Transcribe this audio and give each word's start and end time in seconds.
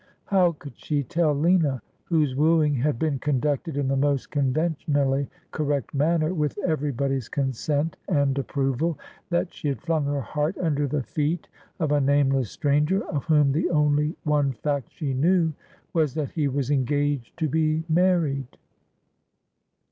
How 0.25 0.53
could 0.53 0.79
she 0.79 1.03
tell 1.03 1.31
Lina— 1.35 1.79
whose 2.05 2.35
wooing 2.35 2.73
had 2.73 2.97
been 2.97 3.19
conducted 3.19 3.77
in 3.77 3.87
the 3.87 3.95
most 3.95 4.31
conventionally 4.31 5.29
correct 5.51 5.93
manner, 5.93 6.33
with 6.33 6.57
everybody's 6.65 7.29
consent 7.29 7.97
and 8.07 8.35
approval— 8.39 8.97
that 9.29 9.53
she 9.53 9.67
had 9.67 9.79
flung 9.79 10.05
her 10.05 10.21
heart 10.21 10.57
under 10.57 10.87
the 10.87 11.03
feet 11.03 11.47
of 11.79 11.91
a 11.91 12.01
nameless 12.01 12.49
stranger, 12.49 13.05
of 13.09 13.25
whom 13.25 13.51
the 13.51 13.69
only 13.69 14.15
one 14.23 14.53
fact 14.53 14.87
she 14.91 15.13
knew 15.13 15.53
was 15.93 16.15
that 16.15 16.31
he 16.31 16.47
was 16.47 16.71
engaged 16.71 17.37
to 17.37 17.47
be 17.47 17.83
married 17.87 18.57